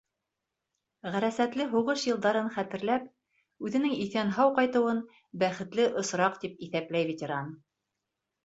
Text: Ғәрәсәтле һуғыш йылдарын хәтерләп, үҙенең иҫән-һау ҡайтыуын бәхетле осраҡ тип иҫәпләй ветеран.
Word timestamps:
Ғәрәсәтле 1.15 1.67
һуғыш 1.73 2.05
йылдарын 2.07 2.49
хәтерләп, 2.55 3.05
үҙенең 3.69 3.93
иҫән-һау 4.07 4.55
ҡайтыуын 4.61 5.05
бәхетле 5.45 5.87
осраҡ 6.03 6.41
тип 6.47 6.69
иҫәпләй 6.69 7.11
ветеран. 7.13 7.55